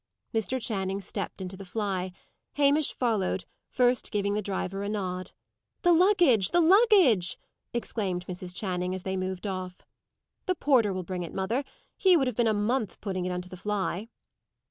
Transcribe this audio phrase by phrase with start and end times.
[0.33, 0.59] Mr.
[0.59, 2.11] Channing stepped into the fly.
[2.53, 5.31] Hamish followed, first giving the driver a nod.
[5.83, 6.49] "The luggage!
[6.49, 7.37] The luggage!"
[7.71, 8.55] exclaimed Mrs.
[8.55, 9.83] Channing, as they moved off.
[10.47, 11.63] "The porter will bring it, mother.
[11.95, 14.09] He would have been a month putting it on to the fly."